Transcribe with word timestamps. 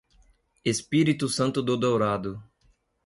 Espírito 0.65 1.29
Santo 1.29 1.61
do 1.61 1.77
Dourado 1.77 2.43